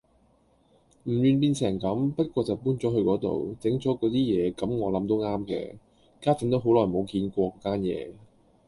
[1.03, 5.75] 唔願變成咁，不過就搬咗去嗰度，整咗嗰啲嘢咁我諗都啱嘅，
[6.19, 8.11] 家陣都好耐冇見過嗰間野